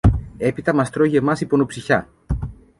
Έπειτα 0.37 0.73
μας 0.73 0.89
τρώγει 0.89 1.15
εμάς 1.15 1.41
η 1.41 1.45
πονοψυχιά! 1.45 2.07